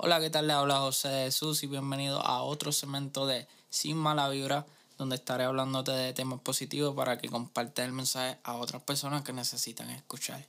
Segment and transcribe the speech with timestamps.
[0.00, 0.46] Hola, ¿qué tal?
[0.46, 4.64] Le habla José de Jesús y bienvenido a otro segmento de Sin Mala Vibra,
[4.96, 9.32] donde estaré hablándote de temas positivos para que compartas el mensaje a otras personas que
[9.32, 10.46] necesitan escuchar.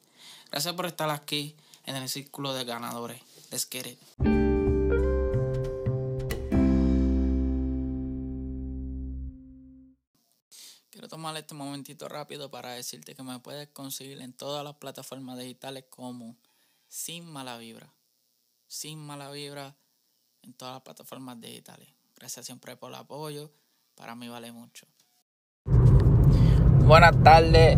[0.52, 1.56] Gracias por estar aquí
[1.88, 3.24] en el círculo de ganadores.
[3.50, 3.98] Let's get.
[10.92, 15.40] Quiero tomar este momentito rápido para decirte que me puedes conseguir en todas las plataformas
[15.40, 16.36] digitales como
[16.88, 17.92] Sin Mala Vibra
[18.70, 19.76] sin mala vibra
[20.44, 21.90] en todas las plataformas digitales.
[22.16, 23.52] Gracias siempre por el apoyo,
[23.96, 24.86] para mí vale mucho.
[26.86, 27.78] Buenas tardes,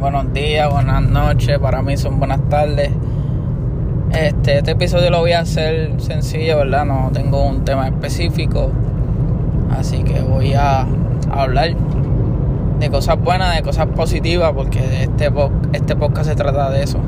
[0.00, 2.90] buenos días, buenas noches, para mí son buenas tardes.
[4.10, 6.84] Este, este episodio lo voy a hacer sencillo, ¿verdad?
[6.84, 8.72] No tengo un tema específico,
[9.70, 10.86] así que voy a,
[11.30, 11.76] hablar
[12.80, 15.32] de cosas buenas, de cosas positivas, porque este,
[15.72, 17.00] este podcast se trata de eso.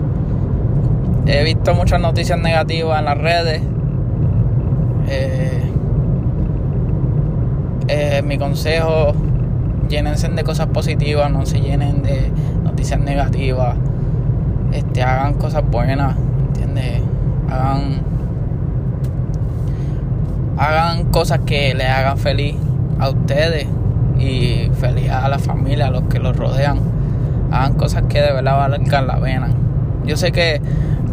[1.29, 3.61] He visto muchas noticias negativas en las redes.
[5.09, 5.62] Eh,
[7.88, 9.13] eh, mi consejo,
[9.88, 12.30] llénense de cosas positivas, no se llenen de
[12.63, 13.74] noticias negativas.
[14.73, 16.15] Este, hagan cosas buenas,
[16.49, 17.02] ¿entiendes?
[17.51, 18.02] Hagan,
[20.59, 22.54] hagan cosas que le hagan feliz
[23.01, 23.66] a ustedes
[24.16, 26.79] y feliz a la familia, a los que los rodean.
[27.51, 29.49] Hagan cosas que de verdad valgan la pena.
[30.04, 30.60] Yo sé que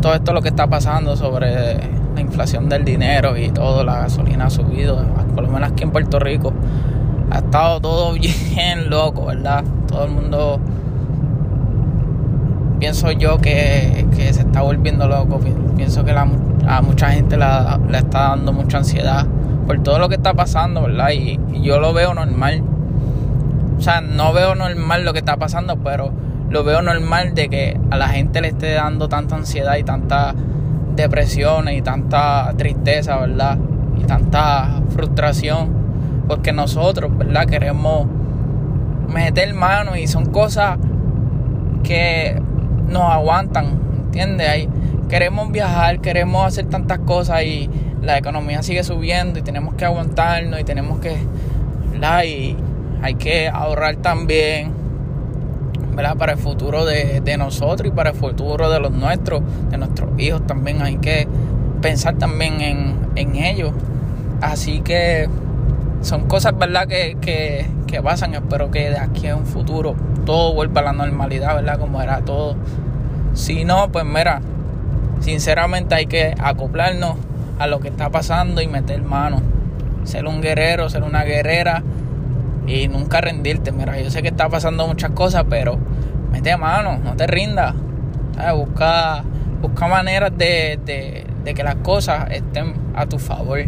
[0.04, 1.78] todo esto lo que está pasando sobre
[2.14, 5.02] la inflación del dinero y todo, la gasolina ha subido,
[5.34, 6.52] por lo menos aquí en Puerto Rico,
[7.32, 9.64] ha estado todo bien loco, ¿verdad?
[9.88, 10.60] Todo el mundo,
[12.80, 15.40] pienso yo que, se está volviendo loco,
[15.78, 19.26] pienso que a mucha gente le está dando mucha ansiedad
[19.66, 21.12] por todo lo que está pasando, ¿verdad?
[21.12, 22.62] y yo lo veo normal.
[23.78, 26.12] O sea, no veo normal lo que está pasando, pero
[26.54, 30.36] lo veo normal de que a la gente le esté dando tanta ansiedad y tanta
[30.96, 33.58] depresión y tanta tristeza, ¿verdad?
[34.00, 35.70] Y tanta frustración,
[36.28, 37.48] porque nosotros, ¿verdad?
[37.48, 38.06] Queremos
[39.12, 40.78] meter mano y son cosas
[41.82, 42.40] que
[42.88, 44.48] nos aguantan, ¿entiendes?
[44.48, 44.70] Ahí
[45.10, 47.68] queremos viajar, queremos hacer tantas cosas y
[48.04, 51.18] la economía sigue subiendo y tenemos que aguantarnos y tenemos que,
[51.94, 52.26] ¿verdad?
[52.26, 52.56] Y
[53.02, 54.83] hay que ahorrar también
[55.94, 60.46] para el futuro de, nosotros y para el futuro de los nuestros, de nuestros hijos
[60.46, 61.28] también hay que
[61.82, 62.62] pensar también
[63.16, 63.72] en, ellos.
[64.42, 65.30] Así que
[66.02, 66.88] son cosas, ¿verdad?
[66.88, 68.34] Que, que, que pasan.
[68.34, 69.96] Espero que de aquí a un futuro
[70.26, 71.80] todo vuelva a la normalidad, ¿verdad?
[71.80, 72.56] Como era todo.
[73.34, 74.42] Si no, pues mira,
[75.20, 77.16] sinceramente hay que acoplarnos
[77.60, 79.42] a lo que está pasando y meter mano.
[80.04, 81.84] Ser un guerrero, ser una guerrera
[82.68, 83.72] y nunca rendirte.
[83.72, 85.78] Mira, yo sé que está pasando muchas cosas, pero
[86.32, 87.76] mete mano, no te rindas.
[88.56, 89.24] Busca,
[89.62, 93.60] busca maneras de, que las cosas estén a tu favor.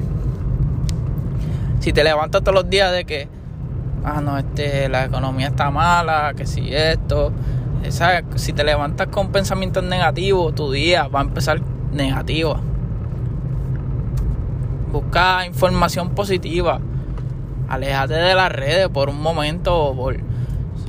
[1.80, 3.28] Si te levantas todos los días de que,
[4.04, 7.32] ah, no, este, la economía está mala, que si esto,
[7.90, 8.24] ¿sabes?
[8.36, 12.58] si te levantas con pensamientos negativos, tu día va a empezar negativo.
[14.92, 16.80] Busca información positiva
[17.68, 20.18] Alejate de las redes por un momento, por,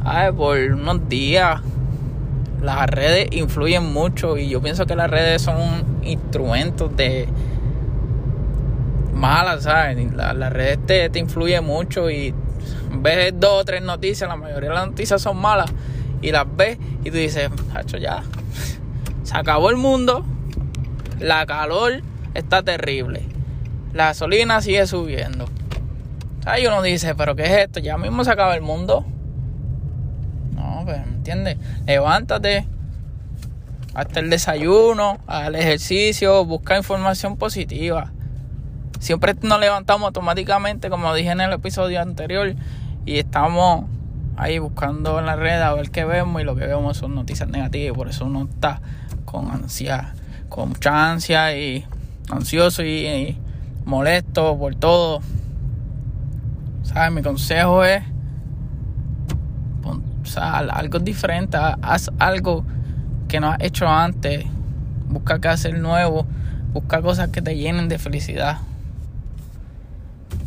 [0.02, 0.32] ¿sabes?
[0.32, 1.60] por unos días.
[2.62, 7.28] Las redes influyen mucho y yo pienso que las redes son instrumentos de
[9.12, 10.12] malas, ¿sabes?
[10.14, 12.34] Las redes te, te influyen mucho y
[12.92, 15.70] ves dos o tres noticias, la mayoría de las noticias son malas
[16.22, 18.22] y las ves y tú dices, hacho ya,
[19.22, 20.24] se acabó el mundo,
[21.20, 22.02] la calor
[22.34, 23.22] está terrible,
[23.92, 25.46] la gasolina sigue subiendo.
[26.46, 27.80] Ahí uno dice, pero ¿qué es esto?
[27.80, 29.04] Ya mismo se acaba el mundo.
[30.54, 31.58] No, pues, ¿entiendes?
[31.86, 32.68] Levántate,
[33.94, 38.12] hasta el desayuno, al ejercicio, busca información positiva.
[39.00, 42.54] Siempre nos levantamos automáticamente, como dije en el episodio anterior,
[43.04, 43.86] y estamos
[44.36, 47.48] ahí buscando en la red a ver qué vemos y lo que vemos son noticias
[47.48, 48.80] negativas y por eso uno está
[49.24, 50.14] con ansia,
[50.48, 51.84] con mucha ansia y
[52.30, 53.36] ansioso y
[53.84, 55.22] molesto por todo.
[56.96, 57.12] ¿Sabes?
[57.12, 58.02] Mi consejo es,
[60.40, 62.64] algo diferente, haz algo
[63.28, 64.46] que no has hecho antes,
[65.06, 66.26] busca qué hacer nuevo,
[66.72, 68.60] busca cosas que te llenen de felicidad.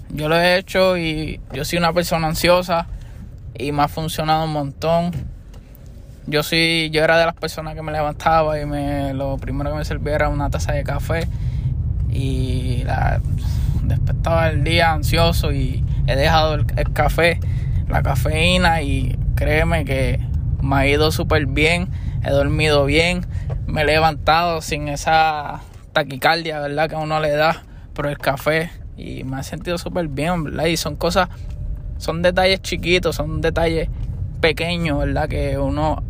[0.09, 2.87] Yo lo he hecho y yo soy una persona ansiosa
[3.53, 5.11] y me ha funcionado un montón.
[6.25, 9.77] Yo soy, yo era de las personas que me levantaba y me lo primero que
[9.77, 11.27] me servía era una taza de café
[12.09, 13.21] y la,
[13.83, 17.39] despertaba el día ansioso y he dejado el, café,
[17.88, 20.19] la cafeína y créeme que
[20.61, 21.89] me ha ido súper bien,
[22.23, 23.27] he dormido bien,
[23.67, 25.61] me he levantado sin esa
[25.94, 26.89] taquicardia, ¿verdad?
[26.89, 27.63] Que uno le da
[27.94, 30.65] por el café y me ha sentido súper bien, ¿verdad?
[30.65, 31.29] Y son cosas,
[31.97, 33.88] son detalles chiquitos, son detalles
[34.41, 35.29] pequeños, ¿verdad?
[35.29, 36.01] Que uno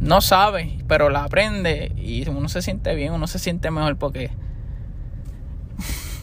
[0.00, 4.30] no sabe, pero la aprende y uno se siente bien, uno se siente mejor porque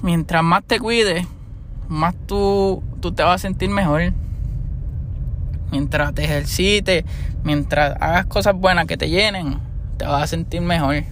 [0.01, 1.28] mientras más te cuides,
[1.92, 4.14] más tú, tú te vas a sentir mejor.
[5.72, 7.04] Mientras te ejercites,
[7.44, 9.60] mientras hagas cosas buenas que te llenen,
[9.98, 11.04] te vas a sentir mejor.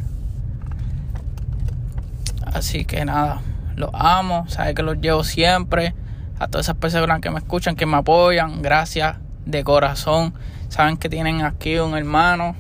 [2.46, 3.42] Así que nada,
[3.76, 5.94] los amo, sabes que los llevo siempre.
[6.40, 10.34] A todas esas personas que me escuchan, que me apoyan, gracias de corazón.
[10.70, 12.56] Saben que tienen aquí un hermano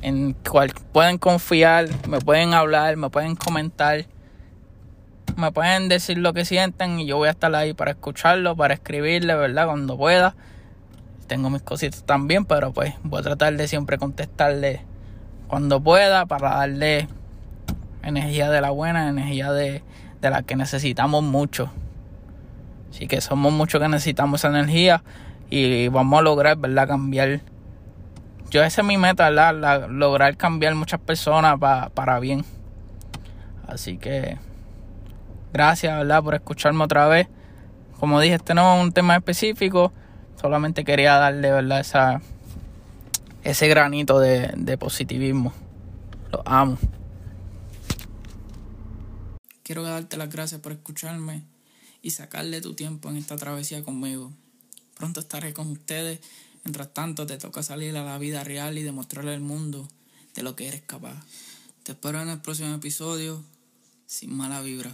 [0.00, 4.06] en cual pueden confiar, me pueden hablar, me pueden comentar,
[5.36, 8.74] me pueden decir lo que sienten y yo voy a estar ahí para escucharlo, para
[8.74, 9.66] escribirle, ¿verdad?
[9.66, 10.34] Cuando pueda.
[11.26, 14.82] Tengo mis cositas también, pero pues voy a tratar de siempre contestarle
[15.48, 17.08] cuando pueda para darle
[18.02, 19.82] energía de la buena, energía de,
[20.20, 21.70] de la que necesitamos mucho.
[22.90, 25.02] Así que somos muchos que necesitamos esa energía
[25.50, 26.88] y vamos a lograr, ¿verdad?
[26.88, 27.40] Cambiar.
[28.50, 29.88] Yo esa es mi meta, ¿verdad?
[29.90, 31.58] lograr cambiar muchas personas
[31.92, 32.44] para bien.
[33.66, 34.38] Así que
[35.52, 36.22] gracias, ¿verdad?
[36.22, 37.28] Por escucharme otra vez.
[37.98, 39.92] Como dije, este no es un tema específico.
[40.40, 41.80] Solamente quería darle, ¿verdad?
[41.80, 42.20] Esa,
[43.42, 45.52] ese granito de, positivismo.
[46.30, 46.78] Lo amo.
[49.62, 51.42] Quiero darte las gracias por escucharme
[52.02, 54.32] y sacarle tu tiempo en esta travesía conmigo.
[54.96, 56.20] Pronto estaré con ustedes.
[56.64, 59.88] Mientras tanto, te toca salir a la vida real y demostrarle al mundo
[60.34, 61.16] de lo que eres capaz.
[61.82, 63.42] Te espero en el próximo episodio.
[64.06, 64.92] Sin mala vibra.